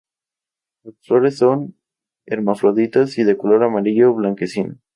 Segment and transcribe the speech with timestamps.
[0.81, 1.77] Las flores son
[2.25, 4.79] hermafroditas y de color amarillo blanquecino.